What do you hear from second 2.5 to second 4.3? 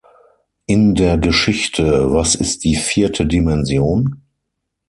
die vierte Dimension?